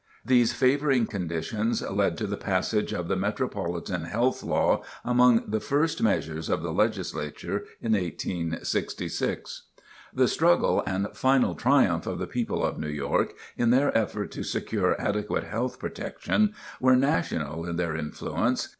[0.25, 6.01] These favoring conditions led to the passage of the "Metropolitan Health Law" among the first
[6.01, 9.61] measures of the Legislature in 1866.
[10.11, 14.41] The struggle and final triumph of the people of New York, in their efforts to
[14.43, 18.69] secure adequate health protection, were national in their influence.